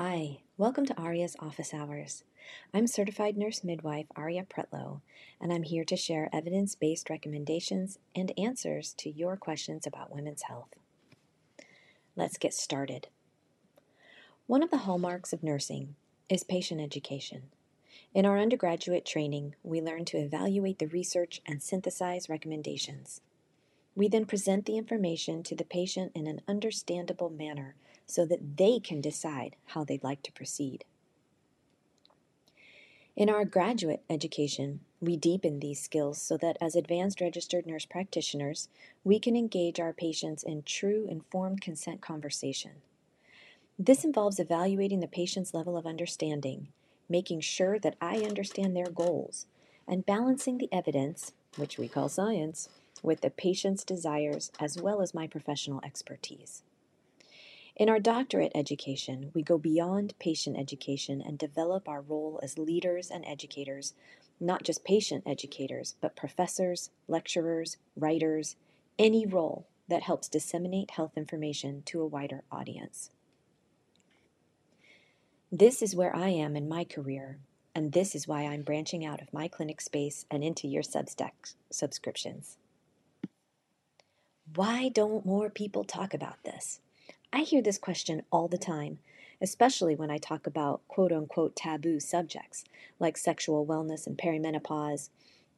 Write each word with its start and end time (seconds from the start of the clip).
Hi, 0.00 0.38
welcome 0.56 0.86
to 0.86 0.96
ARIA's 0.96 1.34
Office 1.40 1.74
Hours. 1.74 2.22
I'm 2.72 2.86
certified 2.86 3.36
nurse 3.36 3.64
midwife 3.64 4.06
Aria 4.14 4.44
Pretlow, 4.44 5.00
and 5.40 5.52
I'm 5.52 5.64
here 5.64 5.82
to 5.86 5.96
share 5.96 6.30
evidence 6.32 6.76
based 6.76 7.10
recommendations 7.10 7.98
and 8.14 8.32
answers 8.38 8.94
to 8.98 9.10
your 9.10 9.36
questions 9.36 9.88
about 9.88 10.14
women's 10.14 10.42
health. 10.42 10.68
Let's 12.14 12.38
get 12.38 12.54
started. 12.54 13.08
One 14.46 14.62
of 14.62 14.70
the 14.70 14.86
hallmarks 14.86 15.32
of 15.32 15.42
nursing 15.42 15.96
is 16.28 16.44
patient 16.44 16.80
education. 16.80 17.50
In 18.14 18.24
our 18.24 18.38
undergraduate 18.38 19.04
training, 19.04 19.56
we 19.64 19.80
learn 19.80 20.04
to 20.04 20.18
evaluate 20.18 20.78
the 20.78 20.86
research 20.86 21.42
and 21.44 21.60
synthesize 21.60 22.28
recommendations. 22.28 23.20
We 23.96 24.06
then 24.06 24.26
present 24.26 24.64
the 24.64 24.78
information 24.78 25.42
to 25.42 25.56
the 25.56 25.64
patient 25.64 26.12
in 26.14 26.28
an 26.28 26.40
understandable 26.46 27.30
manner 27.30 27.74
so 28.08 28.26
that 28.26 28.56
they 28.56 28.80
can 28.80 29.00
decide 29.00 29.54
how 29.66 29.84
they'd 29.84 30.02
like 30.02 30.22
to 30.24 30.32
proceed. 30.32 30.84
In 33.14 33.28
our 33.28 33.44
graduate 33.44 34.02
education, 34.08 34.80
we 35.00 35.16
deepen 35.16 35.60
these 35.60 35.80
skills 35.80 36.20
so 36.20 36.36
that 36.38 36.56
as 36.60 36.74
advanced 36.74 37.20
registered 37.20 37.66
nurse 37.66 37.84
practitioners, 37.84 38.68
we 39.04 39.18
can 39.18 39.36
engage 39.36 39.78
our 39.78 39.92
patients 39.92 40.42
in 40.42 40.62
true 40.62 41.06
informed 41.08 41.60
consent 41.60 42.00
conversation. 42.00 42.72
This 43.78 44.04
involves 44.04 44.40
evaluating 44.40 45.00
the 45.00 45.06
patient's 45.06 45.52
level 45.54 45.76
of 45.76 45.86
understanding, 45.86 46.68
making 47.08 47.40
sure 47.40 47.78
that 47.78 47.96
I 48.00 48.18
understand 48.18 48.74
their 48.74 48.90
goals, 48.90 49.46
and 49.86 50.06
balancing 50.06 50.58
the 50.58 50.68
evidence, 50.72 51.32
which 51.56 51.78
we 51.78 51.88
call 51.88 52.08
science, 52.08 52.68
with 53.02 53.20
the 53.20 53.30
patient's 53.30 53.84
desires 53.84 54.50
as 54.58 54.80
well 54.80 55.00
as 55.00 55.14
my 55.14 55.26
professional 55.26 55.80
expertise. 55.84 56.62
In 57.78 57.88
our 57.88 58.00
doctorate 58.00 58.50
education, 58.56 59.30
we 59.34 59.42
go 59.44 59.56
beyond 59.56 60.18
patient 60.18 60.58
education 60.58 61.22
and 61.24 61.38
develop 61.38 61.88
our 61.88 62.00
role 62.00 62.40
as 62.42 62.58
leaders 62.58 63.08
and 63.08 63.24
educators, 63.24 63.94
not 64.40 64.64
just 64.64 64.84
patient 64.84 65.22
educators, 65.24 65.94
but 66.00 66.16
professors, 66.16 66.90
lecturers, 67.06 67.76
writers, 67.96 68.56
any 68.98 69.24
role 69.24 69.68
that 69.86 70.02
helps 70.02 70.28
disseminate 70.28 70.90
health 70.90 71.12
information 71.16 71.82
to 71.86 72.00
a 72.00 72.06
wider 72.06 72.42
audience. 72.50 73.10
This 75.52 75.80
is 75.80 75.94
where 75.94 76.14
I 76.14 76.30
am 76.30 76.56
in 76.56 76.68
my 76.68 76.82
career, 76.82 77.38
and 77.76 77.92
this 77.92 78.16
is 78.16 78.26
why 78.26 78.42
I'm 78.42 78.62
branching 78.62 79.06
out 79.06 79.22
of 79.22 79.32
my 79.32 79.46
clinic 79.46 79.80
space 79.80 80.26
and 80.32 80.42
into 80.42 80.66
your 80.66 80.82
Substack 80.82 81.54
subscriptions. 81.70 82.58
Why 84.56 84.88
don't 84.88 85.24
more 85.24 85.48
people 85.48 85.84
talk 85.84 86.12
about 86.12 86.42
this? 86.42 86.80
I 87.32 87.40
hear 87.40 87.60
this 87.60 87.78
question 87.78 88.22
all 88.32 88.48
the 88.48 88.58
time, 88.58 88.98
especially 89.40 89.94
when 89.94 90.10
I 90.10 90.18
talk 90.18 90.46
about 90.46 90.80
quote 90.88 91.12
unquote 91.12 91.54
taboo 91.54 92.00
subjects 92.00 92.64
like 92.98 93.16
sexual 93.18 93.66
wellness 93.66 94.06
and 94.06 94.16
perimenopause, 94.16 95.10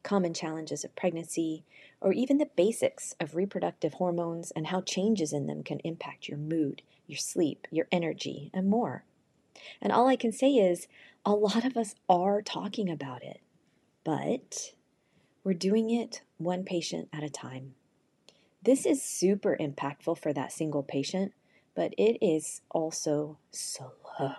common 0.03 0.35
challenges 0.35 0.85
of 0.85 0.97
pregnancy, 0.97 1.65
or 2.01 2.13
even 2.13 2.39
the 2.39 2.51
basics 2.57 3.15
of 3.21 3.37
reproductive 3.37 3.95
hormones 3.95 4.51
and 4.51 4.69
how 4.69 4.81
changes 4.81 5.33
in 5.33 5.47
them 5.47 5.63
can 5.63 5.79
impact 5.81 6.29
your 6.29 6.39
mood, 6.39 6.83
your 7.07 7.19
sleep, 7.19 7.69
your 7.71 7.87
energy, 7.93 8.51
and 8.53 8.69
more. 8.69 9.05
And 9.81 9.93
all 9.93 10.09
I 10.09 10.17
can 10.17 10.33
say 10.33 10.55
is 10.55 10.89
a 11.25 11.33
lot 11.33 11.65
of 11.65 11.77
us 11.77 11.95
are 12.09 12.43
talking 12.43 12.91
about 12.91 13.23
it, 13.23 13.41
but 14.05 14.73
we're 15.45 15.55
doing 15.55 15.91
it 15.91 16.23
one 16.39 16.65
patient 16.65 17.09
at 17.13 17.23
a 17.23 17.31
time. 17.31 17.75
This 18.63 18.85
is 18.85 19.03
super 19.03 19.57
impactful 19.59 20.19
for 20.19 20.33
that 20.33 20.53
single 20.53 20.83
patient, 20.83 21.33
but 21.75 21.95
it 21.97 22.19
is 22.21 22.61
also 22.71 23.39
slow 23.51 24.35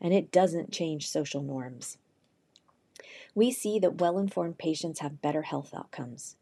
and 0.00 0.12
it 0.12 0.32
doesn't 0.32 0.72
change 0.72 1.08
social 1.08 1.42
norms. 1.42 1.96
We 3.34 3.50
see 3.50 3.78
that 3.78 4.00
well 4.00 4.18
informed 4.18 4.58
patients 4.58 5.00
have 5.00 5.22
better 5.22 5.42
health 5.42 5.72
outcomes. 5.74 6.36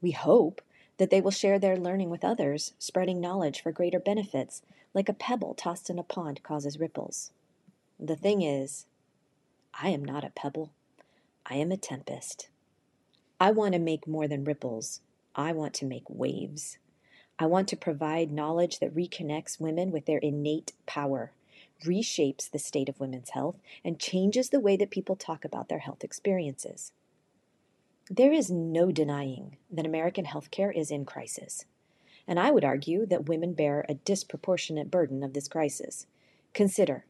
We 0.00 0.12
hope 0.12 0.60
that 0.98 1.10
they 1.10 1.20
will 1.20 1.30
share 1.30 1.58
their 1.58 1.76
learning 1.76 2.10
with 2.10 2.24
others, 2.24 2.74
spreading 2.78 3.20
knowledge 3.20 3.60
for 3.60 3.72
greater 3.72 3.98
benefits, 3.98 4.62
like 4.94 5.08
a 5.08 5.14
pebble 5.14 5.54
tossed 5.54 5.90
in 5.90 5.98
a 5.98 6.02
pond 6.02 6.42
causes 6.42 6.78
ripples. 6.78 7.32
The 7.98 8.16
thing 8.16 8.42
is, 8.42 8.86
I 9.74 9.90
am 9.90 10.04
not 10.04 10.24
a 10.24 10.30
pebble, 10.30 10.72
I 11.44 11.56
am 11.56 11.72
a 11.72 11.76
tempest. 11.76 12.48
I 13.40 13.50
want 13.50 13.74
to 13.74 13.78
make 13.78 14.06
more 14.06 14.28
than 14.28 14.44
ripples, 14.44 15.00
I 15.34 15.52
want 15.52 15.74
to 15.74 15.86
make 15.86 16.04
waves. 16.08 16.78
I 17.38 17.46
want 17.46 17.68
to 17.68 17.76
provide 17.76 18.32
knowledge 18.32 18.78
that 18.78 18.94
reconnects 18.94 19.60
women 19.60 19.90
with 19.90 20.06
their 20.06 20.18
innate 20.18 20.72
power, 20.86 21.32
reshapes 21.84 22.50
the 22.50 22.58
state 22.58 22.88
of 22.88 22.98
women's 22.98 23.30
health, 23.30 23.58
and 23.84 24.00
changes 24.00 24.48
the 24.48 24.60
way 24.60 24.76
that 24.76 24.90
people 24.90 25.16
talk 25.16 25.44
about 25.44 25.68
their 25.68 25.80
health 25.80 26.02
experiences. 26.02 26.92
There 28.10 28.32
is 28.32 28.50
no 28.50 28.90
denying 28.90 29.56
that 29.70 29.84
American 29.84 30.24
healthcare 30.24 30.74
is 30.74 30.90
in 30.90 31.04
crisis. 31.04 31.66
And 32.26 32.40
I 32.40 32.50
would 32.50 32.64
argue 32.64 33.04
that 33.06 33.28
women 33.28 33.52
bear 33.52 33.84
a 33.88 33.94
disproportionate 33.94 34.90
burden 34.90 35.22
of 35.22 35.32
this 35.32 35.48
crisis. 35.48 36.06
Consider 36.54 37.04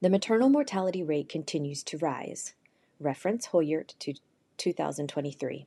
the 0.00 0.10
maternal 0.10 0.50
mortality 0.50 1.02
rate 1.02 1.28
continues 1.28 1.82
to 1.84 1.96
rise. 1.98 2.54
Reference 3.00 3.48
Hoyert 3.48 3.94
to 4.00 4.14
2023. 4.58 5.66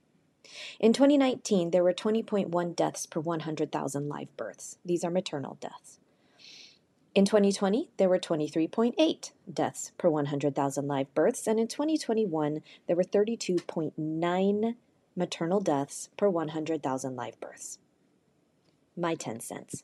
In 0.79 0.93
2019, 0.93 1.71
there 1.71 1.83
were 1.83 1.93
20.1 1.93 2.75
deaths 2.75 3.05
per 3.05 3.19
100,000 3.19 4.09
live 4.09 4.35
births. 4.37 4.77
These 4.85 5.03
are 5.03 5.11
maternal 5.11 5.57
deaths. 5.59 5.99
In 7.15 7.25
2020, 7.25 7.89
there 7.97 8.07
were 8.07 8.19
23.8 8.19 9.31
deaths 9.51 9.91
per 9.97 10.09
100,000 10.09 10.87
live 10.87 11.13
births, 11.13 11.47
and 11.47 11.59
in 11.59 11.67
2021, 11.67 12.61
there 12.87 12.95
were 12.95 13.03
32.9 13.03 14.75
maternal 15.15 15.59
deaths 15.59 16.09
per 16.17 16.29
100,000 16.29 17.15
live 17.15 17.39
births. 17.39 17.79
My 18.95 19.15
10 19.15 19.39
cents. 19.39 19.83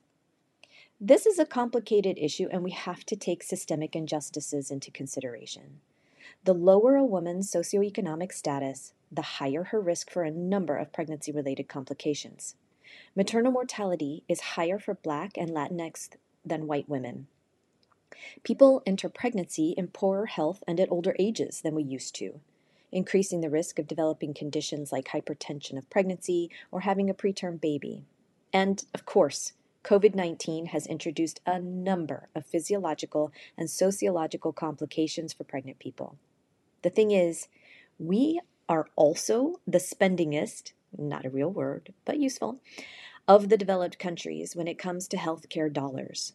This 1.01 1.25
is 1.25 1.39
a 1.39 1.45
complicated 1.45 2.17
issue, 2.17 2.47
and 2.51 2.63
we 2.63 2.71
have 2.71 3.05
to 3.05 3.15
take 3.15 3.44
systemic 3.44 3.95
injustices 3.95 4.71
into 4.71 4.91
consideration. 4.91 5.81
The 6.45 6.53
lower 6.53 6.95
a 6.95 7.03
woman's 7.03 7.51
socioeconomic 7.51 8.31
status, 8.31 8.94
the 9.11 9.21
higher 9.21 9.66
her 9.66 9.79
risk 9.79 10.09
for 10.09 10.23
a 10.23 10.31
number 10.31 10.77
of 10.77 10.93
pregnancy 10.93 11.31
related 11.31 11.67
complications. 11.67 12.55
Maternal 13.16 13.51
mortality 13.51 14.23
is 14.27 14.41
higher 14.41 14.79
for 14.79 14.93
Black 14.93 15.38
and 15.38 15.49
Latinx 15.49 16.09
than 16.45 16.67
white 16.67 16.88
women. 16.88 17.27
People 18.44 18.81
enter 18.85 19.09
pregnancy 19.09 19.71
in 19.71 19.88
poorer 19.88 20.27
health 20.27 20.63
and 20.67 20.79
at 20.79 20.91
older 20.91 21.15
ages 21.19 21.61
than 21.61 21.75
we 21.75 21.83
used 21.83 22.15
to, 22.15 22.39
increasing 22.91 23.41
the 23.41 23.49
risk 23.49 23.79
of 23.79 23.88
developing 23.88 24.33
conditions 24.33 24.91
like 24.91 25.09
hypertension 25.09 25.77
of 25.77 25.89
pregnancy 25.89 26.49
or 26.71 26.81
having 26.81 27.09
a 27.09 27.13
preterm 27.13 27.59
baby. 27.59 28.03
And, 28.53 28.85
of 28.94 29.05
course, 29.05 29.53
COVID 29.83 30.15
19 30.15 30.67
has 30.67 30.88
introduced 30.88 31.41
a 31.45 31.59
number 31.59 32.29
of 32.33 32.45
physiological 32.45 33.31
and 33.57 33.69
sociological 33.69 34.53
complications 34.53 35.33
for 35.33 35.44
pregnant 35.44 35.77
people. 35.77 36.17
The 36.81 36.89
thing 36.89 37.11
is, 37.11 37.47
we 37.99 38.39
are 38.67 38.87
also 38.95 39.59
the 39.67 39.79
spendingest, 39.79 40.73
not 40.97 41.25
a 41.25 41.29
real 41.29 41.49
word, 41.49 41.93
but 42.05 42.19
useful, 42.19 42.59
of 43.27 43.49
the 43.49 43.57
developed 43.57 43.99
countries 43.99 44.55
when 44.55 44.67
it 44.67 44.77
comes 44.77 45.07
to 45.07 45.17
healthcare 45.17 45.71
dollars. 45.71 46.33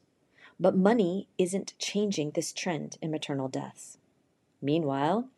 But 0.59 0.77
money 0.77 1.29
isn't 1.39 1.79
changing 1.79 2.33
this 2.33 2.53
trend 2.53 2.99
in 3.01 3.11
maternal 3.11 3.49
deaths. 3.49 3.99
Meanwhile, 4.61 5.29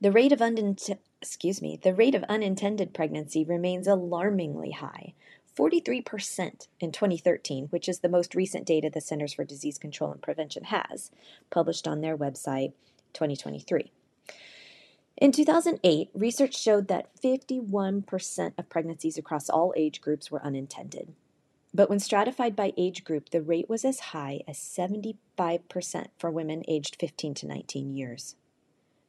the 0.00 0.12
rate 0.12 0.32
of 0.32 0.38
unint- 0.38 0.98
excuse 1.20 1.60
me, 1.60 1.78
the 1.80 1.94
rate 1.94 2.14
of 2.14 2.24
unintended 2.24 2.94
pregnancy 2.94 3.44
remains 3.44 3.86
alarmingly 3.86 4.70
high. 4.70 5.14
43% 5.56 6.68
in 6.78 6.92
2013, 6.92 7.66
which 7.66 7.88
is 7.88 7.98
the 7.98 8.08
most 8.08 8.34
recent 8.34 8.64
data 8.64 8.88
the 8.88 9.00
Centers 9.00 9.34
for 9.34 9.44
Disease 9.44 9.76
Control 9.76 10.12
and 10.12 10.22
Prevention 10.22 10.64
has, 10.64 11.10
published 11.50 11.88
on 11.88 12.00
their 12.00 12.16
website 12.16 12.72
2023. 13.12 13.90
In 15.20 15.32
2008, 15.32 16.10
research 16.14 16.56
showed 16.56 16.86
that 16.86 17.10
51% 17.20 18.52
of 18.56 18.68
pregnancies 18.68 19.18
across 19.18 19.50
all 19.50 19.74
age 19.76 20.00
groups 20.00 20.30
were 20.30 20.44
unintended. 20.44 21.12
But 21.74 21.90
when 21.90 21.98
stratified 21.98 22.54
by 22.54 22.72
age 22.76 23.02
group, 23.02 23.30
the 23.30 23.42
rate 23.42 23.68
was 23.68 23.84
as 23.84 24.00
high 24.00 24.42
as 24.46 24.58
75% 24.58 25.16
for 26.18 26.30
women 26.30 26.62
aged 26.68 26.96
15 27.00 27.34
to 27.34 27.46
19 27.48 27.94
years. 27.94 28.36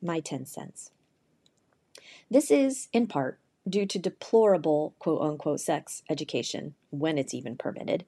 My 0.02 0.20
10 0.20 0.48
cents. 0.48 0.92
This 2.30 2.50
is, 2.50 2.88
in 2.92 3.06
part, 3.06 3.40
due 3.68 3.86
to 3.86 4.00
deplorable 4.00 4.96
quote 4.98 5.22
unquote 5.22 5.60
sex 5.60 6.02
education, 6.10 6.74
when 6.90 7.20
it's 7.20 7.36
even 7.36 7.56
permitted, 7.56 8.04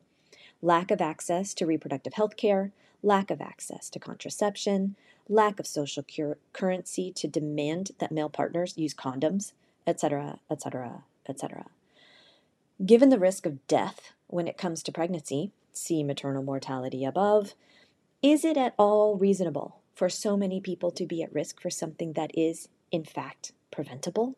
lack 0.62 0.92
of 0.92 1.02
access 1.02 1.54
to 1.56 1.66
reproductive 1.66 2.14
health 2.14 2.38
care, 2.38 2.72
lack 3.04 3.32
of 3.32 3.42
access 3.42 3.90
to 3.90 4.00
contraception, 4.00 4.96
lack 5.28 5.60
of 5.60 5.68
social 5.68 6.04
cur- 6.04 6.38
currency 6.54 7.12
to 7.12 7.28
demand 7.28 7.92
that 8.00 8.12
male 8.12 8.30
partners 8.30 8.78
use 8.78 8.94
condoms, 8.94 9.54
etc., 9.88 10.40
etc., 10.50 11.04
etc. 11.28 11.66
Given 12.86 13.10
the 13.10 13.20
risk 13.20 13.46
of 13.46 13.66
death 13.68 14.14
when 14.28 14.48
it 14.48 14.58
comes 14.58 14.84
to 14.84 14.92
pregnancy, 14.92 15.52
see 15.74 16.04
maternal 16.04 16.44
mortality 16.44 17.06
above, 17.06 17.54
Is 18.22 18.46
it 18.46 18.56
at 18.56 18.76
all 18.78 19.18
reasonable 19.18 19.82
for 19.96 20.08
so 20.08 20.38
many 20.38 20.62
people 20.62 20.92
to 20.92 21.08
be 21.08 21.24
at 21.24 21.34
risk 21.34 21.60
for 21.60 21.72
something 21.72 22.14
that 22.14 22.30
is, 22.38 22.70
in 22.92 23.04
fact, 23.04 23.52
preventable? 23.72 24.36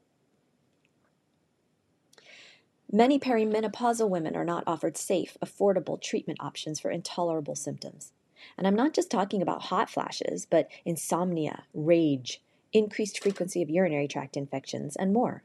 Many 2.96 3.18
perimenopausal 3.18 4.08
women 4.08 4.36
are 4.36 4.46
not 4.46 4.66
offered 4.68 4.98
safe, 4.98 5.36
affordable 5.44 6.00
treatment 6.00 6.38
options 6.40 6.80
for 6.80 6.92
intolerable 6.92 7.56
symptoms. 7.56 8.12
And 8.56 8.68
I'm 8.68 8.76
not 8.76 8.94
just 8.94 9.10
talking 9.10 9.42
about 9.42 9.64
hot 9.64 9.90
flashes, 9.90 10.46
but 10.46 10.70
insomnia, 10.86 11.64
rage, 11.74 12.40
increased 12.72 13.24
frequency 13.24 13.64
of 13.64 13.70
urinary 13.72 14.08
tract 14.08 14.38
infections, 14.38 14.96
and 14.96 15.12
more. 15.12 15.42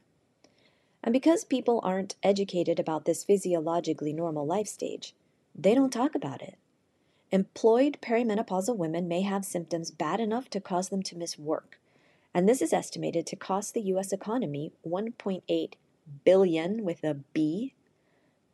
And 1.03 1.11
because 1.11 1.43
people 1.43 1.81
aren't 1.83 2.17
educated 2.21 2.79
about 2.79 3.05
this 3.05 3.23
physiologically 3.23 4.13
normal 4.13 4.45
life 4.45 4.67
stage, 4.67 5.15
they 5.55 5.73
don't 5.73 5.91
talk 5.91 6.13
about 6.13 6.43
it. 6.43 6.59
Employed 7.31 7.97
perimenopausal 7.99 8.77
women 8.77 9.07
may 9.07 9.21
have 9.23 9.43
symptoms 9.43 9.89
bad 9.89 10.19
enough 10.19 10.51
to 10.51 10.61
cause 10.61 10.89
them 10.89 11.01
to 11.01 11.17
miss 11.17 11.39
work, 11.39 11.79
and 12.31 12.47
this 12.47 12.61
is 12.61 12.73
estimated 12.73 13.25
to 13.25 13.35
cost 13.35 13.73
the 13.73 13.81
US 13.81 14.11
economy 14.11 14.71
1.8 14.87 15.73
billion 16.25 16.83
with 16.83 17.03
a 17.03 17.15
B 17.33 17.73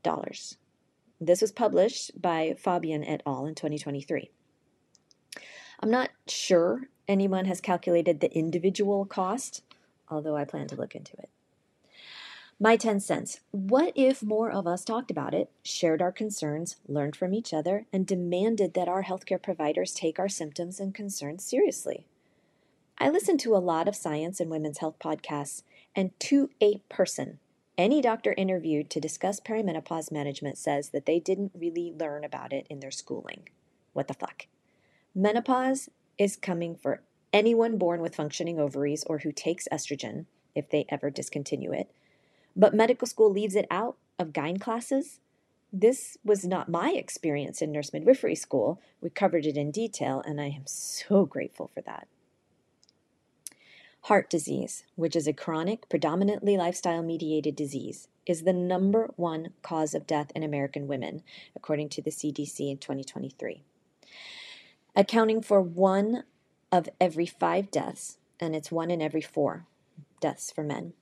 dollars. 0.04 0.57
This 1.19 1.42
was 1.42 1.52
published 1.52 2.22
by 2.22 2.56
Faubion 2.57 3.04
et 3.07 3.22
al. 3.25 3.46
in 3.46 3.56
2023. 3.56 4.30
I'm 5.80 5.90
not 5.90 6.10
sure 6.28 6.90
anyone 7.07 7.46
has 7.46 7.62
calculated 7.62 8.19
the 8.19 8.34
individual 8.34 9.06
cost, 9.06 9.63
although 10.10 10.36
I 10.36 10.46
plan 10.46 10.68
to 10.68 10.75
look 10.75 10.96
into 10.96 11.13
it. 11.18 11.30
My 12.60 12.78
10 12.78 13.02
cents. 13.02 13.42
What 13.52 13.92
if 13.96 14.24
more 14.24 14.50
of 14.50 14.66
us 14.66 14.86
talked 14.86 15.12
about 15.12 15.34
it, 15.34 15.52
shared 15.62 16.02
our 16.02 16.13
concerns, 16.13 16.78
learned 16.88 17.16
from 17.16 17.34
each 17.34 17.54
other, 17.54 17.86
and 17.92 18.07
demanded 18.07 18.74
that 18.75 18.88
our 18.88 19.04
healthcare 19.04 19.42
providers 19.42 19.94
take 19.94 20.19
our 20.19 20.30
symptoms 20.30 20.80
and 20.80 20.96
concerns 20.96 21.44
seriously? 21.44 22.07
I 22.98 23.10
listen 23.10 23.38
to 23.40 23.56
a 23.56 23.57
lot 23.57 23.90
of 23.90 23.96
science 23.96 24.40
and 24.40 24.50
women's 24.50 24.78
health 24.78 25.00
podcasts, 25.00 25.63
and 25.94 26.18
to 26.22 26.50
a 26.62 26.78
person, 26.88 27.40
any 27.77 28.01
doctor 28.01 28.33
interviewed 28.38 28.89
to 28.92 29.00
discuss 29.00 29.39
perimenopause 29.39 30.12
management 30.12 30.57
says 30.57 30.89
that 30.89 31.06
they 31.06 31.19
didn't 31.19 31.51
really 31.54 31.94
learn 31.98 32.24
about 32.24 32.54
it 32.54 32.68
in 32.69 32.80
their 32.80 32.92
schooling. 32.92 33.50
What 33.94 34.07
the 34.07 34.13
fuck? 34.13 34.48
Menopause 35.13 35.89
is 36.18 36.36
coming 36.36 36.75
for 36.75 37.01
anyone 37.33 37.77
born 37.77 38.01
with 38.01 38.16
functioning 38.16 38.60
ovaries 38.60 39.04
or 39.06 39.19
who 39.19 39.31
takes 39.31 39.68
estrogen, 39.72 40.25
if 40.54 40.69
they 40.69 40.86
ever 40.89 41.10
discontinue 41.10 41.74
it. 41.74 41.92
But 42.56 42.74
medical 42.74 43.07
school 43.07 43.31
leaves 43.31 43.56
it 43.56 43.68
out 43.69 43.98
of 44.18 44.31
gyne 44.31 44.60
classes. 44.60 45.19
This 45.74 46.18
was 46.24 46.45
not 46.45 46.69
my 46.69 46.92
experience 46.92 47.62
in 47.62 47.71
nurse 47.74 47.92
midwifery 47.92 48.36
school. 48.36 48.80
We 49.01 49.10
covered 49.10 49.45
it 49.45 49.57
in 49.57 49.71
detail, 49.71 50.24
and 50.25 50.39
I 50.39 50.45
am 50.45 50.66
so 50.66 51.25
grateful 51.25 51.69
for 51.74 51.81
that. 51.81 52.07
Heart 54.06 54.30
disease, 54.30 54.84
which 54.96 55.16
is 55.16 55.25
a 55.25 55.34
chronic, 55.34 55.90
predominantly 55.90 56.57
lifestyle 56.57 57.02
mediated 57.02 57.56
disease, 57.56 58.07
is 58.28 58.44
the 58.44 58.54
number 58.54 59.10
one 59.16 59.50
cause 59.63 59.96
of 59.96 60.06
death 60.06 60.31
in 60.36 60.44
American 60.44 60.88
women, 60.88 61.24
according 61.56 61.90
to 61.90 62.04
the 62.04 62.12
CDC 62.12 62.69
in 62.69 62.78
2023. 62.78 63.63
Accounting 64.96 65.42
for 65.42 65.60
one 65.60 66.24
of 66.72 66.88
every 67.02 67.25
five 67.25 67.72
deaths, 67.72 68.19
and 68.40 68.56
it's 68.56 68.72
one 68.72 68.92
in 68.92 69.02
every 69.02 69.22
four 69.22 69.66
deaths 70.22 70.52
for 70.52 70.63
men. 70.63 70.94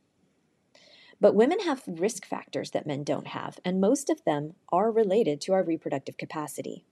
But 1.20 1.36
women 1.36 1.60
have 1.60 1.84
risk 1.86 2.26
factors 2.26 2.72
that 2.72 2.88
men 2.88 3.04
don't 3.04 3.28
have, 3.28 3.60
and 3.66 3.82
most 3.82 4.10
of 4.10 4.24
them 4.24 4.54
are 4.72 4.90
related 4.90 5.42
to 5.42 5.52
our 5.52 5.64
reproductive 5.64 6.16
capacity. 6.16 6.86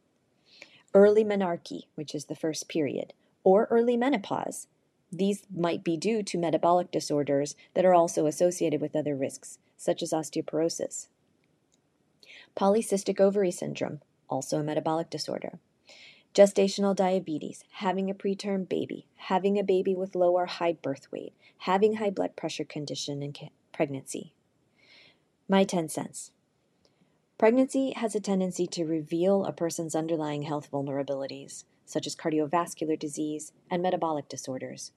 Early 0.93 1.23
menarche, 1.23 1.85
which 1.95 2.13
is 2.13 2.25
the 2.25 2.35
first 2.35 2.67
period, 2.67 3.13
or 3.45 3.69
early 3.71 3.95
menopause, 3.95 4.67
these 5.11 5.43
might 5.53 5.83
be 5.83 5.97
due 5.97 6.23
to 6.23 6.37
metabolic 6.37 6.91
disorders 6.91 7.55
that 7.73 7.85
are 7.85 7.93
also 7.93 8.25
associated 8.25 8.79
with 8.79 8.95
other 8.95 9.15
risks, 9.15 9.59
such 9.77 10.01
as 10.01 10.11
osteoporosis. 10.11 11.07
Polycystic 12.55 13.19
ovary 13.19 13.51
syndrome, 13.51 14.01
also 14.29 14.59
a 14.59 14.63
metabolic 14.63 15.09
disorder. 15.09 15.59
Gestational 16.33 16.95
diabetes, 16.95 17.65
having 17.71 18.09
a 18.09 18.13
preterm 18.13 18.67
baby, 18.67 19.05
having 19.15 19.59
a 19.59 19.63
baby 19.63 19.93
with 19.95 20.15
low 20.15 20.31
or 20.33 20.45
high 20.45 20.73
birth 20.73 21.11
weight, 21.11 21.33
having 21.59 21.95
high 21.95 22.09
blood 22.09 22.35
pressure 22.37 22.63
condition 22.63 23.21
in 23.21 23.33
pregnancy. 23.73 24.33
My 25.49 25.65
10 25.65 25.89
cents. 25.89 26.31
Pregnancy 27.37 27.91
has 27.97 28.15
a 28.15 28.21
tendency 28.21 28.65
to 28.67 28.85
reveal 28.85 29.43
a 29.43 29.51
person's 29.51 29.95
underlying 29.95 30.43
health 30.43 30.71
vulnerabilities, 30.71 31.65
such 31.85 32.07
as 32.07 32.15
cardiovascular 32.15 32.97
disease 32.97 33.51
and 33.69 33.81
metabolic 33.81 34.29
disorders. 34.29 34.91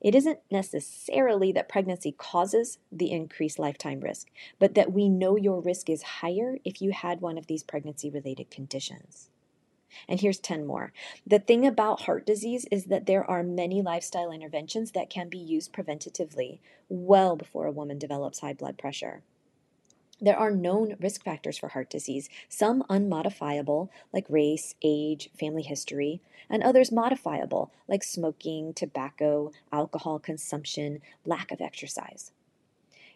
It 0.00 0.14
isn't 0.14 0.40
necessarily 0.50 1.52
that 1.52 1.68
pregnancy 1.68 2.12
causes 2.12 2.78
the 2.90 3.10
increased 3.10 3.58
lifetime 3.58 4.00
risk, 4.00 4.28
but 4.58 4.74
that 4.74 4.92
we 4.92 5.08
know 5.08 5.36
your 5.36 5.60
risk 5.60 5.90
is 5.90 6.02
higher 6.02 6.58
if 6.64 6.80
you 6.80 6.92
had 6.92 7.20
one 7.20 7.36
of 7.36 7.46
these 7.46 7.62
pregnancy 7.62 8.08
related 8.08 8.50
conditions. 8.50 9.28
And 10.08 10.20
here's 10.20 10.38
10 10.38 10.66
more. 10.66 10.92
The 11.26 11.38
thing 11.38 11.66
about 11.66 12.02
heart 12.02 12.24
disease 12.24 12.66
is 12.70 12.86
that 12.86 13.06
there 13.06 13.28
are 13.28 13.42
many 13.42 13.82
lifestyle 13.82 14.30
interventions 14.30 14.92
that 14.92 15.10
can 15.10 15.28
be 15.28 15.38
used 15.38 15.72
preventatively 15.72 16.60
well 16.88 17.36
before 17.36 17.66
a 17.66 17.72
woman 17.72 17.98
develops 17.98 18.40
high 18.40 18.54
blood 18.54 18.78
pressure. 18.78 19.22
There 20.22 20.38
are 20.38 20.50
known 20.50 20.96
risk 21.00 21.24
factors 21.24 21.56
for 21.56 21.68
heart 21.68 21.88
disease, 21.88 22.28
some 22.46 22.84
unmodifiable, 22.90 23.88
like 24.12 24.26
race, 24.28 24.74
age, 24.82 25.30
family 25.38 25.62
history, 25.62 26.20
and 26.50 26.62
others 26.62 26.92
modifiable, 26.92 27.72
like 27.88 28.02
smoking, 28.02 28.74
tobacco, 28.74 29.50
alcohol 29.72 30.18
consumption, 30.18 31.00
lack 31.24 31.50
of 31.50 31.62
exercise. 31.62 32.32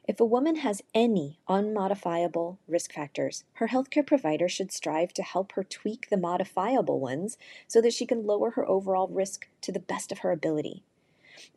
If 0.08 0.18
a 0.18 0.24
woman 0.24 0.56
has 0.56 0.82
any 0.94 1.38
unmodifiable 1.46 2.56
risk 2.66 2.94
factors, 2.94 3.44
her 3.54 3.68
healthcare 3.68 4.06
provider 4.06 4.48
should 4.48 4.72
strive 4.72 5.12
to 5.14 5.22
help 5.22 5.52
her 5.52 5.64
tweak 5.64 6.08
the 6.08 6.16
modifiable 6.16 7.00
ones 7.00 7.36
so 7.68 7.82
that 7.82 7.92
she 7.92 8.06
can 8.06 8.26
lower 8.26 8.52
her 8.52 8.66
overall 8.66 9.08
risk 9.08 9.46
to 9.60 9.72
the 9.72 9.78
best 9.78 10.10
of 10.10 10.18
her 10.18 10.30
ability. 10.30 10.82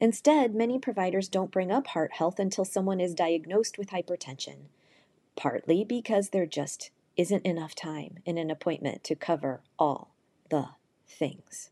Instead, 0.02 0.54
many 0.54 0.78
providers 0.78 1.30
don't 1.30 1.52
bring 1.52 1.72
up 1.72 1.88
heart 1.88 2.14
health 2.14 2.38
until 2.38 2.66
someone 2.66 3.00
is 3.00 3.14
diagnosed 3.14 3.78
with 3.78 3.92
hypertension 3.92 4.68
partly 5.38 5.86
because 5.86 6.30
there 6.30 6.46
just 6.46 6.92
isn't 7.16 7.46
enough 7.46 7.74
time 7.74 8.18
in 8.26 8.38
an 8.38 8.52
appointment 8.52 9.04
to 9.06 9.16
cover 9.16 9.62
all 9.80 10.14
the 10.50 10.68
things. 11.08 11.70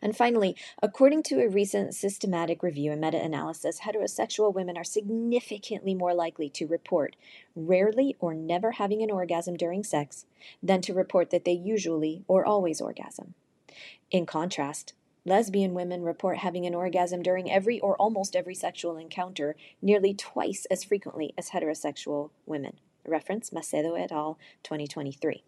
And 0.00 0.16
finally, 0.16 0.56
according 0.82 1.22
to 1.24 1.40
a 1.40 1.48
recent 1.48 1.94
systematic 1.94 2.62
review 2.62 2.92
and 2.92 3.00
meta 3.00 3.22
analysis, 3.22 3.80
heterosexual 3.80 4.54
women 4.54 4.78
are 4.78 4.84
significantly 4.84 5.94
more 5.94 6.14
likely 6.14 6.48
to 6.50 6.66
report 6.66 7.14
rarely 7.54 8.16
or 8.18 8.32
never 8.32 8.72
having 8.72 9.02
an 9.02 9.10
orgasm 9.10 9.56
during 9.56 9.84
sex 9.84 10.24
than 10.62 10.80
to 10.82 10.94
report 10.94 11.30
that 11.30 11.44
they 11.44 11.52
usually 11.52 12.24
or 12.26 12.44
always 12.44 12.80
orgasm. 12.80 13.34
In 14.10 14.24
contrast, 14.24 14.94
Lesbian 15.26 15.74
women 15.74 16.04
report 16.04 16.38
having 16.38 16.66
an 16.66 16.74
orgasm 16.74 17.20
during 17.20 17.50
every 17.50 17.80
or 17.80 17.96
almost 17.96 18.36
every 18.36 18.54
sexual 18.54 18.96
encounter, 18.96 19.56
nearly 19.82 20.14
twice 20.14 20.66
as 20.70 20.84
frequently 20.84 21.34
as 21.36 21.50
heterosexual 21.50 22.30
women. 22.46 22.78
Reference 23.04 23.50
Macedo 23.50 24.00
et 24.00 24.12
al., 24.12 24.38
2023. 24.62 25.42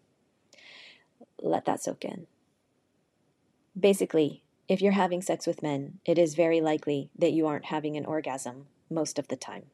Let 1.41 1.63
that 1.63 1.81
soak 1.81 2.03
in. 2.03 2.27
Basically, 3.79 4.43
if 4.67 4.81
you're 4.81 4.91
having 4.91 5.21
sex 5.21 5.47
with 5.47 5.63
men, 5.63 5.99
it 6.05 6.17
is 6.17 6.35
very 6.35 6.59
likely 6.59 7.09
that 7.17 7.31
you 7.31 7.47
aren't 7.47 7.65
having 7.65 7.95
an 7.95 8.05
orgasm 8.05 8.67
most 8.89 9.17
of 9.17 9.29
the 9.29 9.37
time. 9.37 9.67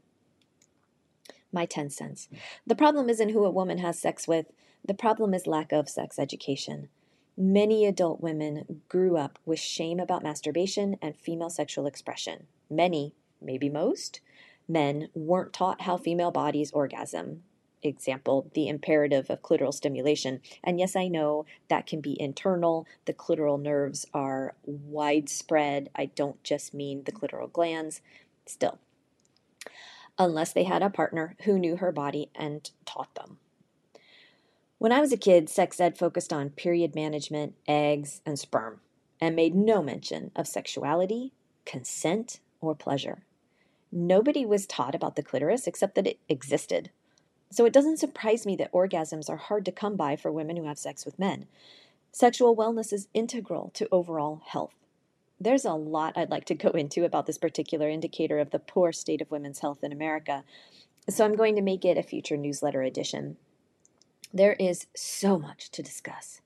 My 1.51 1.65
10 1.65 1.89
cents. 1.89 2.29
The 2.67 2.75
problem 2.75 3.09
isn't 3.09 3.29
who 3.29 3.43
a 3.43 3.49
woman 3.49 3.79
has 3.79 3.97
sex 3.97 4.27
with, 4.27 4.45
the 4.87 4.93
problem 4.93 5.33
is 5.33 5.47
lack 5.47 5.71
of 5.71 5.89
sex 5.89 6.19
education. 6.19 6.89
Many 7.37 7.85
adult 7.85 8.21
women 8.21 8.81
grew 8.87 9.17
up 9.17 9.39
with 9.45 9.59
shame 9.59 9.99
about 9.99 10.23
masturbation 10.23 10.97
and 11.01 11.17
female 11.17 11.49
sexual 11.49 11.85
expression. 11.85 12.47
Many, 12.69 13.13
maybe 13.41 13.67
most, 13.67 14.21
men 14.69 15.09
weren't 15.13 15.51
taught 15.51 15.81
how 15.81 15.97
female 15.97 16.31
bodies 16.31 16.71
orgasm. 16.71 17.43
Example, 17.83 18.49
the 18.53 18.69
imperative 18.69 19.29
of 19.29 19.41
clitoral 19.41 19.73
stimulation. 19.73 20.39
And 20.63 20.79
yes, 20.79 20.95
I 20.95 21.09
know 21.09 21.45
that 21.69 21.85
can 21.85 21.99
be 21.99 22.19
internal. 22.19 22.87
The 23.03 23.13
clitoral 23.13 23.61
nerves 23.61 24.05
are 24.13 24.55
widespread. 24.63 25.89
I 25.93 26.05
don't 26.05 26.41
just 26.41 26.73
mean 26.73 27.03
the 27.03 27.11
clitoral 27.11 27.51
glans. 27.51 27.99
Still, 28.45 28.79
unless 30.17 30.53
they 30.53 30.63
had 30.63 30.81
a 30.81 30.89
partner 30.89 31.35
who 31.43 31.59
knew 31.59 31.75
her 31.77 31.91
body 31.91 32.29
and 32.33 32.71
taught 32.85 33.13
them. 33.15 33.39
When 34.77 34.91
I 34.91 34.99
was 34.99 35.13
a 35.13 35.17
kid, 35.17 35.49
sex 35.49 35.79
ed 35.79 35.97
focused 35.97 36.33
on 36.33 36.49
period 36.49 36.95
management, 36.95 37.55
eggs, 37.67 38.21
and 38.25 38.37
sperm, 38.37 38.81
and 39.21 39.35
made 39.35 39.55
no 39.55 39.81
mention 39.81 40.31
of 40.35 40.47
sexuality, 40.47 41.31
consent, 41.65 42.41
or 42.59 42.75
pleasure. 42.75 43.23
Nobody 43.91 44.45
was 44.45 44.65
taught 44.65 44.93
about 44.93 45.15
the 45.15 45.23
clitoris 45.23 45.67
except 45.67 45.95
that 45.95 46.07
it 46.07 46.19
existed. 46.27 46.89
So 47.49 47.65
it 47.65 47.71
doesn't 47.71 47.99
surprise 47.99 48.45
me 48.45 48.57
that 48.57 48.71
orgasms 48.73 49.29
are 49.29 49.37
hard 49.37 49.63
to 49.65 49.71
come 49.71 49.95
by 49.95 50.17
for 50.17 50.31
women 50.31 50.57
who 50.57 50.65
have 50.65 50.77
sex 50.77 51.05
with 51.05 51.17
men. 51.17 51.47
Sexual 52.11 52.55
wellness 52.55 52.91
is 52.91 53.07
integral 53.13 53.71
to 53.75 53.87
overall 53.91 54.41
health. 54.45 54.75
There's 55.39 55.63
a 55.63 55.73
lot 55.73 56.17
I'd 56.17 56.31
like 56.31 56.45
to 56.45 56.55
go 56.55 56.69
into 56.71 57.05
about 57.05 57.27
this 57.27 57.37
particular 57.37 57.89
indicator 57.89 58.39
of 58.39 58.51
the 58.51 58.59
poor 58.59 58.91
state 58.91 59.21
of 59.21 59.31
women's 59.31 59.59
health 59.59 59.83
in 59.83 59.93
America, 59.93 60.43
so 61.09 61.23
I'm 61.23 61.35
going 61.35 61.55
to 61.55 61.61
make 61.61 61.85
it 61.85 61.97
a 61.97 62.03
future 62.03 62.35
newsletter 62.35 62.81
edition. 62.81 63.37
There 64.35 64.57
is 64.59 64.87
so 64.93 65.39
much 65.39 65.71
to 65.71 65.81
discuss. 65.81 66.41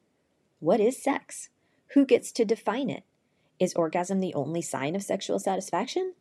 What 0.59 0.79
is 0.79 1.01
sex? 1.01 1.49
Who 1.95 2.05
gets 2.05 2.31
to 2.33 2.45
define 2.45 2.87
it? 2.87 3.03
Is 3.57 3.73
orgasm 3.73 4.19
the 4.19 4.35
only 4.35 4.61
sign 4.61 4.95
of 4.95 5.01
sexual 5.01 5.39
satisfaction? 5.39 6.13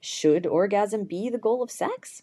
Should 0.00 0.46
orgasm 0.46 1.04
be 1.04 1.28
the 1.28 1.36
goal 1.36 1.62
of 1.62 1.70
sex? 1.70 2.22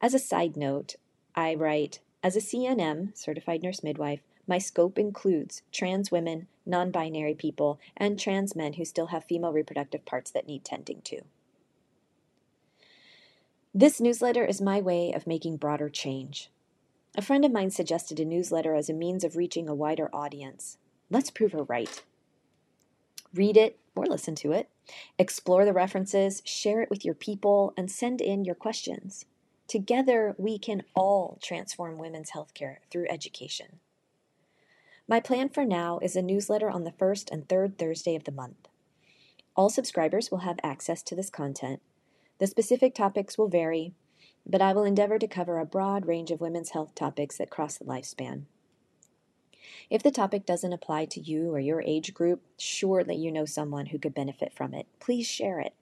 As 0.00 0.14
a 0.14 0.20
side 0.20 0.56
note, 0.56 0.94
I 1.34 1.56
write 1.56 1.98
As 2.22 2.36
a 2.36 2.40
CNM, 2.40 3.18
certified 3.18 3.64
nurse 3.64 3.82
midwife, 3.82 4.20
my 4.46 4.58
scope 4.58 4.96
includes 4.96 5.62
trans 5.72 6.12
women, 6.12 6.46
non 6.64 6.92
binary 6.92 7.34
people, 7.34 7.80
and 7.96 8.16
trans 8.16 8.54
men 8.54 8.74
who 8.74 8.84
still 8.84 9.06
have 9.06 9.24
female 9.24 9.52
reproductive 9.52 10.04
parts 10.04 10.30
that 10.30 10.46
need 10.46 10.64
tending 10.64 11.02
to. 11.02 11.22
This 13.74 14.00
newsletter 14.00 14.44
is 14.44 14.60
my 14.60 14.80
way 14.80 15.12
of 15.12 15.26
making 15.26 15.56
broader 15.56 15.88
change. 15.88 16.48
A 17.18 17.22
friend 17.22 17.46
of 17.46 17.52
mine 17.52 17.70
suggested 17.70 18.20
a 18.20 18.26
newsletter 18.26 18.74
as 18.74 18.90
a 18.90 18.94
means 18.94 19.24
of 19.24 19.36
reaching 19.36 19.70
a 19.70 19.74
wider 19.74 20.14
audience. 20.14 20.76
Let's 21.08 21.30
prove 21.30 21.52
her 21.52 21.62
right. 21.62 22.02
Read 23.32 23.56
it 23.56 23.78
or 23.94 24.04
listen 24.04 24.34
to 24.34 24.52
it, 24.52 24.68
explore 25.18 25.64
the 25.64 25.72
references, 25.72 26.42
share 26.44 26.82
it 26.82 26.90
with 26.90 27.06
your 27.06 27.14
people, 27.14 27.72
and 27.74 27.90
send 27.90 28.20
in 28.20 28.44
your 28.44 28.54
questions. 28.54 29.24
Together, 29.66 30.34
we 30.36 30.58
can 30.58 30.82
all 30.94 31.38
transform 31.42 31.96
women's 31.96 32.32
healthcare 32.32 32.76
through 32.90 33.06
education. 33.08 33.80
My 35.08 35.18
plan 35.18 35.48
for 35.48 35.64
now 35.64 35.98
is 36.00 36.16
a 36.16 36.22
newsletter 36.22 36.68
on 36.68 36.84
the 36.84 36.92
first 36.92 37.30
and 37.30 37.48
third 37.48 37.78
Thursday 37.78 38.14
of 38.14 38.24
the 38.24 38.32
month. 38.32 38.68
All 39.56 39.70
subscribers 39.70 40.30
will 40.30 40.40
have 40.40 40.60
access 40.62 41.02
to 41.04 41.14
this 41.14 41.30
content. 41.30 41.80
The 42.40 42.46
specific 42.46 42.94
topics 42.94 43.38
will 43.38 43.48
vary, 43.48 43.94
but 44.46 44.62
I 44.62 44.72
will 44.72 44.84
endeavor 44.84 45.18
to 45.18 45.26
cover 45.26 45.58
a 45.58 45.66
broad 45.66 46.06
range 46.06 46.30
of 46.30 46.40
women's 46.40 46.70
health 46.70 46.94
topics 46.94 47.36
that 47.38 47.50
cross 47.50 47.78
the 47.78 47.84
lifespan. 47.84 48.42
If 49.90 50.02
the 50.02 50.10
topic 50.10 50.46
doesn't 50.46 50.72
apply 50.72 51.06
to 51.06 51.20
you 51.20 51.50
or 51.52 51.58
your 51.58 51.82
age 51.82 52.14
group, 52.14 52.42
surely 52.58 53.16
you 53.16 53.32
know 53.32 53.44
someone 53.44 53.86
who 53.86 53.98
could 53.98 54.14
benefit 54.14 54.52
from 54.52 54.74
it. 54.74 54.86
Please 55.00 55.26
share 55.26 55.60
it. 55.60 55.74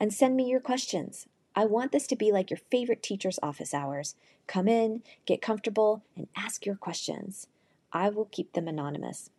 And 0.00 0.12
send 0.12 0.36
me 0.36 0.48
your 0.48 0.60
questions. 0.60 1.26
I 1.56 1.64
want 1.64 1.92
this 1.92 2.06
to 2.08 2.16
be 2.16 2.30
like 2.30 2.50
your 2.50 2.60
favorite 2.70 3.02
teacher's 3.02 3.38
office 3.42 3.74
hours. 3.74 4.14
Come 4.46 4.68
in, 4.68 5.02
get 5.26 5.42
comfortable, 5.42 6.02
and 6.16 6.28
ask 6.36 6.64
your 6.64 6.76
questions. 6.76 7.48
I 7.92 8.10
will 8.10 8.26
keep 8.26 8.52
them 8.52 8.68
anonymous. 8.68 9.30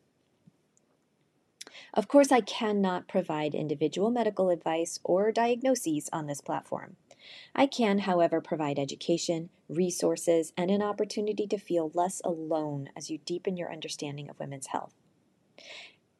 Of 1.93 2.07
course, 2.07 2.31
I 2.31 2.41
cannot 2.41 3.07
provide 3.07 3.55
individual 3.55 4.11
medical 4.11 4.49
advice 4.49 4.99
or 5.03 5.31
diagnoses 5.31 6.09
on 6.11 6.27
this 6.27 6.41
platform. 6.41 6.97
I 7.55 7.65
can, 7.65 7.99
however, 7.99 8.41
provide 8.41 8.79
education, 8.79 9.49
resources, 9.67 10.53
and 10.57 10.69
an 10.71 10.81
opportunity 10.81 11.47
to 11.47 11.57
feel 11.57 11.91
less 11.93 12.21
alone 12.23 12.89
as 12.95 13.09
you 13.09 13.19
deepen 13.25 13.57
your 13.57 13.71
understanding 13.71 14.29
of 14.29 14.39
women's 14.39 14.67
health. 14.67 14.93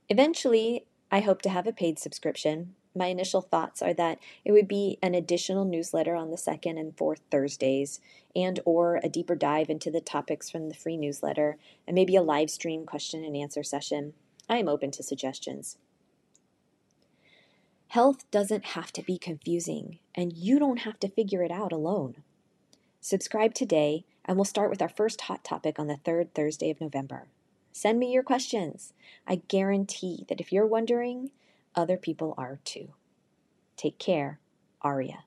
Eventually, 0.09 0.85
I 1.11 1.21
hope 1.21 1.41
to 1.43 1.49
have 1.49 1.67
a 1.67 1.73
paid 1.73 1.99
subscription, 1.99 2.75
my 2.95 3.07
initial 3.07 3.41
thoughts 3.41 3.81
are 3.81 3.93
that 3.93 4.19
it 4.43 4.51
would 4.51 4.67
be 4.67 4.97
an 5.01 5.13
additional 5.13 5.63
newsletter 5.63 6.15
on 6.15 6.31
the 6.31 6.37
second 6.37 6.77
and 6.77 6.97
fourth 6.97 7.21
Thursdays 7.29 7.99
and 8.35 8.59
or 8.65 8.99
a 9.03 9.09
deeper 9.09 9.35
dive 9.35 9.69
into 9.69 9.91
the 9.91 10.01
topics 10.01 10.49
from 10.49 10.69
the 10.69 10.75
free 10.75 10.97
newsletter 10.97 11.57
and 11.87 11.95
maybe 11.95 12.15
a 12.15 12.21
live 12.21 12.49
stream 12.49 12.85
question 12.85 13.23
and 13.23 13.35
answer 13.35 13.63
session. 13.63 14.13
I 14.49 14.57
am 14.57 14.67
open 14.67 14.91
to 14.91 15.03
suggestions. 15.03 15.77
Health 17.89 18.29
doesn't 18.29 18.65
have 18.65 18.91
to 18.93 19.01
be 19.01 19.17
confusing, 19.17 19.97
and 20.13 20.31
you 20.31 20.59
don't 20.59 20.81
have 20.81 20.99
to 20.99 21.09
figure 21.09 21.41
it 21.41 21.49
out 21.49 21.71
alone. 21.71 22.17
Subscribe 23.01 23.55
today, 23.55 24.05
and 24.23 24.37
we'll 24.37 24.45
start 24.45 24.69
with 24.69 24.79
our 24.79 24.89
first 24.89 25.21
hot 25.21 25.43
topic 25.43 25.79
on 25.79 25.87
the 25.87 25.97
third 25.97 26.35
Thursday 26.35 26.69
of 26.69 26.79
November. 26.79 27.29
Send 27.71 27.97
me 27.97 28.13
your 28.13 28.21
questions. 28.21 28.93
I 29.25 29.41
guarantee 29.47 30.27
that 30.29 30.39
if 30.39 30.51
you're 30.51 30.67
wondering, 30.67 31.31
other 31.73 31.97
people 31.97 32.35
are 32.37 32.59
too. 32.63 32.89
Take 33.75 33.97
care, 33.97 34.39
Aria. 34.83 35.23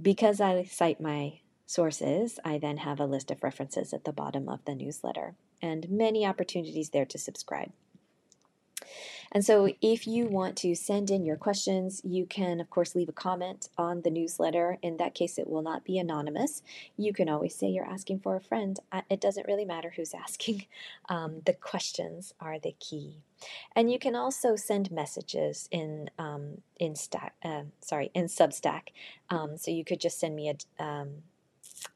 Because 0.00 0.40
I 0.40 0.62
cite 0.62 1.00
my 1.00 1.40
sources, 1.66 2.38
I 2.44 2.58
then 2.58 2.76
have 2.76 3.00
a 3.00 3.06
list 3.06 3.32
of 3.32 3.42
references 3.42 3.92
at 3.92 4.04
the 4.04 4.12
bottom 4.12 4.48
of 4.48 4.64
the 4.64 4.76
newsletter 4.76 5.34
and 5.60 5.90
many 5.90 6.24
opportunities 6.24 6.90
there 6.90 7.06
to 7.06 7.18
subscribe. 7.18 7.72
And 9.32 9.44
so, 9.44 9.72
if 9.80 10.06
you 10.06 10.26
want 10.26 10.56
to 10.58 10.74
send 10.74 11.10
in 11.10 11.24
your 11.24 11.36
questions, 11.36 12.00
you 12.04 12.26
can, 12.26 12.60
of 12.60 12.70
course, 12.70 12.94
leave 12.94 13.08
a 13.08 13.12
comment 13.12 13.68
on 13.76 14.02
the 14.02 14.10
newsletter. 14.10 14.78
In 14.82 14.96
that 14.98 15.14
case, 15.14 15.38
it 15.38 15.48
will 15.48 15.62
not 15.62 15.84
be 15.84 15.98
anonymous. 15.98 16.62
You 16.96 17.12
can 17.12 17.28
always 17.28 17.54
say 17.54 17.68
you're 17.68 17.84
asking 17.84 18.20
for 18.20 18.36
a 18.36 18.40
friend. 18.40 18.78
It 19.10 19.20
doesn't 19.20 19.46
really 19.46 19.64
matter 19.64 19.92
who's 19.94 20.14
asking, 20.26 20.66
um, 21.08 21.42
the 21.44 21.54
questions 21.54 22.34
are 22.40 22.58
the 22.58 22.74
key. 22.78 23.22
And 23.74 23.90
you 23.90 23.98
can 23.98 24.14
also 24.14 24.56
send 24.56 24.90
messages 24.90 25.68
in 25.70 26.10
um, 26.18 26.62
in 26.78 26.94
stack. 26.94 27.34
Uh, 27.44 27.64
sorry, 27.80 28.10
in 28.14 28.26
Substack. 28.26 28.88
Um, 29.30 29.56
so 29.56 29.70
you 29.70 29.84
could 29.84 30.00
just 30.00 30.18
send 30.18 30.34
me 30.34 30.50
a 30.50 30.82
um, 30.82 31.22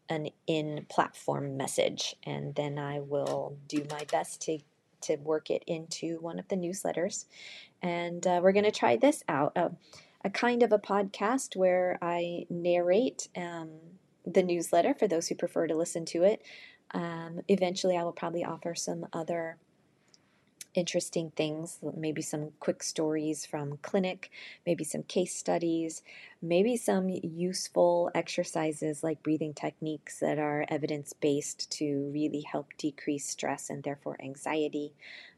an 0.08 0.28
in 0.46 0.86
platform 0.88 1.56
message, 1.56 2.14
and 2.24 2.54
then 2.54 2.78
I 2.78 3.00
will 3.00 3.56
do 3.68 3.86
my 3.90 4.04
best 4.10 4.42
to 4.42 4.58
to 5.02 5.16
work 5.16 5.50
it 5.50 5.62
into 5.66 6.18
one 6.20 6.38
of 6.38 6.48
the 6.48 6.56
newsletters. 6.56 7.26
And 7.82 8.26
uh, 8.26 8.40
we're 8.42 8.52
going 8.52 8.64
to 8.64 8.70
try 8.70 8.96
this 8.96 9.22
out 9.28 9.52
a, 9.56 9.72
a, 10.24 10.30
kind 10.30 10.62
of 10.62 10.72
a 10.72 10.78
podcast 10.78 11.56
where 11.56 11.98
I 12.02 12.46
narrate 12.50 13.28
um, 13.36 13.70
the 14.26 14.42
newsletter 14.42 14.94
for 14.94 15.08
those 15.08 15.28
who 15.28 15.34
prefer 15.34 15.66
to 15.66 15.76
listen 15.76 16.04
to 16.06 16.24
it. 16.24 16.42
Um, 16.92 17.40
eventually, 17.48 17.96
I 17.96 18.02
will 18.02 18.12
probably 18.12 18.44
offer 18.44 18.74
some 18.74 19.06
other 19.12 19.56
interesting 20.74 21.30
things, 21.30 21.78
maybe 21.96 22.22
some 22.22 22.50
quick 22.60 22.82
stories 22.82 23.44
from 23.44 23.78
clinic, 23.82 24.30
maybe 24.64 24.84
some 24.84 25.02
case 25.02 25.34
studies, 25.34 26.02
maybe 26.40 26.76
some 26.76 27.08
useful 27.08 28.10
exercises 28.14 29.02
like 29.02 29.22
breathing 29.22 29.54
techniques 29.54 30.20
that 30.20 30.38
are 30.38 30.64
evidence 30.68 31.12
based 31.12 31.70
to 31.72 32.10
really 32.12 32.42
help 32.42 32.68
decrease 32.78 33.26
stress 33.26 33.70
and 33.70 33.82
therefore 33.82 34.16
anxiety, 34.22 34.92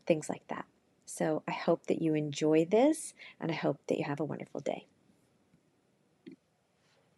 things 0.07 0.29
like 0.29 0.47
that. 0.49 0.67
So 1.07 1.43
I 1.47 1.53
hope 1.53 1.87
that 1.87 2.01
you 2.01 2.15
enjoy 2.15 2.65
this 2.65 3.15
and 3.41 3.51
I 3.51 3.55
hope 3.55 3.79
that 3.89 3.99
you 3.99 4.05
have 4.05 4.21
a 4.21 4.25
wonderful 4.25 4.61
day. 4.61 4.87